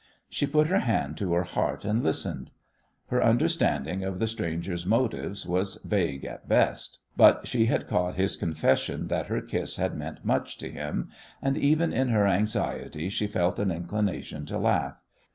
[0.31, 2.49] She put her hand to her heart and listened.
[3.09, 8.35] Her understanding of the stranger's motives was vague at best, but she had caught his
[8.35, 11.09] confession that her kiss had meant much to him,
[11.39, 15.03] and even in her anxiety she felt an inclination to laugh.